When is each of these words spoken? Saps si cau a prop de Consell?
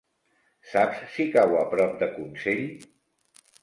Saps 0.69 1.03
si 1.17 1.29
cau 1.37 1.55
a 1.61 1.63
prop 1.77 1.97
de 2.03 2.11
Consell? 2.19 2.69